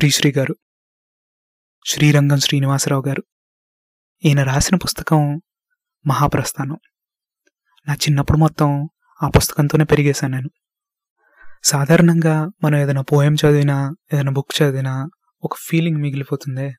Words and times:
శ్రీశ్రీ 0.00 0.32
గారు 0.32 0.56
శ్రీరంగం 1.86 2.38
శ్రీనివాసరావు 2.38 3.04
గారు. 3.08 3.24
ఈయన 4.24 4.42
రాసిన 4.42 4.76
పుస్తకం 4.76 5.42
మహాప్రస్థానం. 6.06 6.78
నా 7.88 7.94
చిన్నప్పుడు 7.94 8.38
మొత్తం 8.38 8.88
ఆ 9.22 9.28
పుస్తకంతోనే 9.28 9.84
పెరిగేశాను 9.84 10.36
నేను. 10.36 10.50
సాధారణంగా 11.64 12.50
మనం 12.64 12.78
ఏదైనా 12.78 13.02
పోయం 13.02 13.34
చదివినా 13.34 13.94
ఏదైనా 14.14 14.32
బుక్ 14.32 14.62
చదివినా 14.62 15.10
ఒక 15.44 15.54
ఫీలింగ్ 15.56 15.96
మిగిలిపోతుంది. 15.96 16.74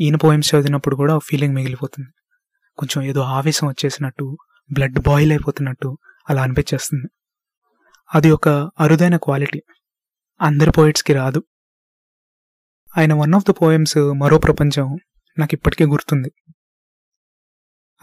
ఈయన 0.00 0.16
పోయమ్స్ 0.16 0.54
చదివినప్పుడు 0.54 0.96
కూడా 0.96 1.16
ఒక 1.16 1.22
ఫీలింగ్ 1.24 1.54
మిగిలిపోతుంది. 1.54 2.08
కొంచెం 2.78 3.02
ఏదో 3.02 3.20
ఆవేశం 3.20 3.68
వచ్చేసినట్టు 3.68 4.36
బ్లడ్ 4.72 4.98
బాయిల్ 4.98 5.32
అయిపోతున్నట్టు 5.32 5.98
అలా 6.30 6.42
అనిపించేస్తుంది. 6.42 7.08
అది 8.14 8.30
ఒక 8.30 8.48
అరుదైన 8.80 9.16
క్వాలిటీ. 9.16 9.62
అందరి 10.40 10.70
పోయిట్స్కి 10.70 11.12
రాదు. 11.12 11.42
ఆయన 12.98 13.14
వన్ 13.14 13.34
ఆఫ్ 13.34 13.44
ద 13.50 13.54
పోయమ్స్ 13.62 13.98
మరో 13.98 14.38
ప్రపంచం 14.38 14.98
నాకు 15.38 15.50
ఇప్పటికే 15.52 15.84
గుర్తుంది. 15.84 16.32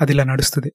అది 0.01 0.11
ఇలా 0.11 0.23
నడుస్తుంది. 0.23 0.71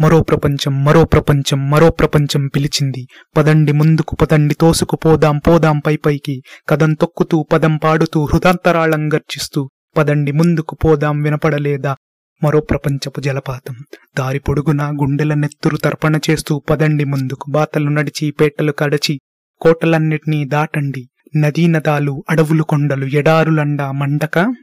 మరో 0.00 0.22
ప్రపంచం 0.22 0.84
మరో 0.84 1.04
ప్రపంచం 1.04 1.70
మరో 1.70 1.90
ప్రపంచం 1.90 2.46
పిలిచింది. 2.46 3.06
పదండి 3.36 3.72
ముందుకు 3.72 4.16
పదండి 4.16 4.54
తోసుకు 4.54 4.96
పోదాం 4.96 5.38
పోదాం 5.38 5.78
పై 5.78 5.96
పైకి. 5.96 6.42
కదం 6.68 6.94
తొక్కుతూ 6.94 7.42
పదం 7.42 7.76
పాడుతూ 7.76 8.24
హృదాంతరాళం 8.24 9.14
గర్జిస్తూ. 9.14 9.70
పదండి 9.96 10.32
ముందుకు 10.32 10.74
పోదాం 10.74 11.22
వినపడలేదా? 11.22 11.96
మరో 12.44 12.60
ప్రపంచపు 12.60 13.20
జలపాతం. 13.20 13.76
దారి 14.18 14.38
పొడుగున 14.38 14.82
గుండెల 14.82 15.34
నెత్తురు 15.34 15.76
తర్పణ 15.76 16.20
చేస్తూ. 16.30 16.62
పదండి 16.70 17.04
ముందుకు 17.04 17.50
బాతలు 17.50 17.88
నడిచి 17.88 18.30
పేటలు 18.30 18.72
కడచి. 18.72 19.20
కోటలన్నిటినీ 19.60 20.44
దాటండి. 20.44 21.08
నదీ 21.36 21.66
నదాలు 21.66 22.24
అడవులు 22.30 22.62
కొండలు 22.62 23.04
ఎడారులండా 23.04 23.92
మండక? 23.92 24.54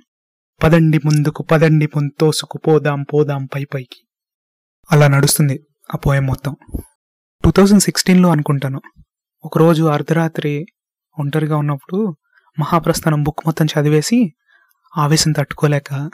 పదండి 0.64 1.00
ముందుకు 1.06 1.44
పదండి 1.44 1.88
ముంతోసుకు 1.96 2.58
పోదాం 2.58 3.04
పోదాం 3.04 3.46
పై 3.46 3.66
పైకి. 3.66 4.08
అలా 4.92 5.08
నడుస్తుంది 5.08 5.66
ఆ 5.96 5.98
పోయం 5.98 6.26
మొత్తం. 6.26 6.56
టూ 7.44 7.52
థౌజండ్ 7.52 7.82
సిక్స్టీన్లో 7.82 8.30
అనుకుంటాను. 8.30 8.82
ఒకరోజు 9.46 9.84
అర్ధరాత్రి 9.84 10.66
ఒంటరిగా 11.20 11.58
ఉన్నప్పుడు 11.58 12.18
మహాప్రస్థానం 12.60 13.24
బుక్ 13.24 13.40
మొత్తం 13.46 13.66
చదివేసి 13.66 14.34
ఆవేశం 14.98 15.32
తట్టుకోలేక 15.32 16.12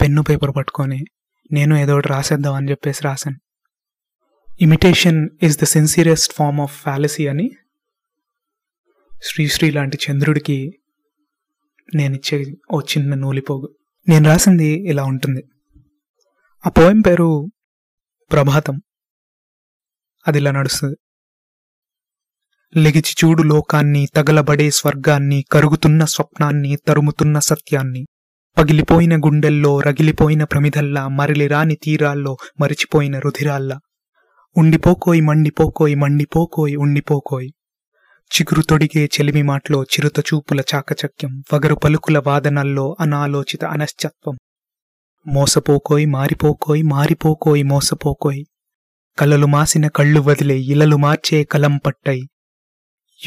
పెన్ను 0.00 0.22
పేపర్ 0.22 0.56
పట్టుకొని 0.56 1.04
నేను 1.52 1.76
ఏదో 1.76 1.94
ఒకటి 1.94 2.08
రాసేద్దాం 2.08 2.54
అని 2.54 2.70
చెప్పేసి 2.70 3.00
రాశాను. 3.04 3.36
Imitation 4.60 5.28
is 5.42 5.58
the 5.58 5.64
సిన్సియరెస్ట్ 5.64 6.32
form 6.32 6.60
of 6.60 6.82
fallacy 6.82 7.26
అని 7.26 7.50
శ్రీశ్రీ 9.22 9.70
లాంటి 9.70 9.98
చంద్రుడికి 10.10 10.78
నేనిచ్చే 11.94 12.54
ఓ 12.72 12.80
చిన్న 12.80 13.14
నూలిపోగు. 13.14 13.74
నేను 14.08 14.26
రాసింది 14.26 14.88
ఇలా 14.88 15.04
ఉంటుంది. 15.04 15.44
ఆ 16.66 16.70
పోయం 16.70 17.00
పేరు 17.00 17.50
ప్రభాతం. 18.32 18.80
అది 20.28 20.38
ఇలా 20.38 20.50
నడుస్తుంది. 20.50 20.96
లెగిచి 22.76 23.14
చూడు 23.24 23.42
లోకాన్ని 23.42 24.06
తగలబడే 24.16 24.70
స్వర్గాన్ని 24.70 25.44
కరుగుతున్న 25.52 26.04
స్వప్నాన్ని 26.04 26.76
తరుముతున్న 26.76 27.38
సత్యాన్ని. 27.38 28.06
పగిలిపోయిన 28.58 29.16
గుండెల్లో 29.16 29.80
రగిలిపోయిన 29.80 30.44
ప్రమిదల్లా 30.44 31.08
మరలిరాని 31.08 31.76
తీరాల్లో 31.82 32.36
మరిచిపోయిన 32.60 33.18
రుధిరాల్లా. 33.18 33.80
ఉండిపోకోయ్ 34.56 35.22
మండిపోకోయ్ 35.22 35.96
మండిపోకోయ్ 35.96 36.76
ఉండిపోకోయ్. 36.76 37.50
చిగురు 38.32 38.62
తొడిగే 38.62 39.04
చెలిమి 39.04 39.42
మాటలో 39.42 39.84
చిరుత 39.84 40.20
చూపుల 40.20 40.62
చాకచక్యం 40.74 41.42
వగరు 41.52 41.74
పలుకుల 41.74 42.18
వాదనల్లో 42.18 42.96
అనాలోచిత 43.00 43.64
అనశ్చత్వం. 43.64 44.38
మోసపోకోయ్ 45.26 46.06
మారిపోకోయ్ 46.06 46.82
మారిపోకోయ్ 46.84 47.64
మోసపోకోయ్. 47.64 48.44
కలలు 49.18 49.46
మాసిన 49.46 49.88
కళ్ళు 49.88 50.20
వదిలే 50.20 50.58
ఇలలు 50.58 50.96
మార్చే 50.96 51.44
కలం 51.44 51.76
పట్టై. 51.76 52.20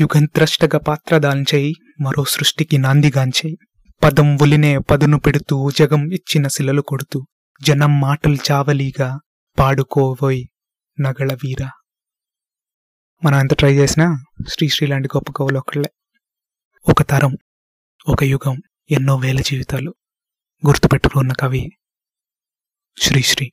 యుగంత్రష్టగ 0.02 0.78
పాత్రదాంచై 0.78 1.74
మరో 2.02 2.24
సృష్టికి 2.24 2.78
నాందిగాంచై 2.78 3.58
పదం 4.04 4.38
ఒలినే 4.42 4.78
పదును 4.78 5.20
పెడుతూ 5.20 5.72
జగం 5.72 6.12
ఇచ్చిన 6.12 6.48
శిలలు 6.48 6.82
కొడుతూ. 6.82 7.26
జనం 7.62 8.02
మాటలు 8.02 8.38
చావలీగా 8.52 9.20
పాడుకోవోయ్ 9.60 10.44
నగళవీరా 11.00 11.70
మనం 13.24 13.40
ఎంత 13.40 13.54
ట్రై 13.54 13.74
చేసినా 13.74 14.24
శ్రీశ్రీ 14.48 14.88
లాంటి 14.88 15.10
గొప్ప 15.16 15.32
కవులు 15.32 15.58
ఒకళ్ళే. 15.58 15.92
ఒక 16.90 17.02
తరం 17.02 17.38
ఒక 18.08 18.24
యుగం 18.24 18.62
ఎన్నో 18.92 19.16
వేల 19.16 19.42
జీవితాలు 19.42 19.96
గుర్తుపెట్టుకున్న 20.68 21.34
కవి 21.34 21.72
శ్రీశ్రీ 23.02 23.52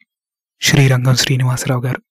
శ్రీరంగం 0.61 1.17
శ్రీనివాసరావు 1.17 1.83
గారు. 1.83 2.03